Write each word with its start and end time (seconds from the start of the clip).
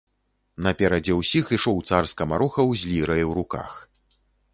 Наперадзе 0.67 1.13
ўсіх 1.17 1.51
ішоў 1.57 1.77
цар 1.89 2.03
скамарохаў 2.13 2.73
з 2.85 2.91
лірай 2.93 3.23
у 3.33 3.37
руках. 3.39 3.71